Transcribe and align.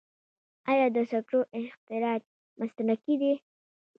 آیا 0.71 0.87
د 0.95 0.97
سکرو 1.11 1.41
استخراج 1.59 2.21
مسلکي 2.59 3.15
دی؟ 3.21 3.33